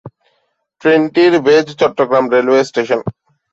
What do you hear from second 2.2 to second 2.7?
railway